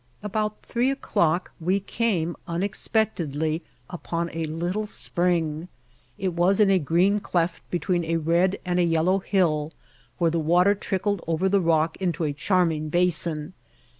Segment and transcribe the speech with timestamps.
[0.23, 5.67] About three o'clock we came unexpectedly upon a little spring.
[6.17, 9.73] It was in a green cleft be tween a red and a yellow hill
[10.17, 13.53] where the water trickled over the rock into a charming basin.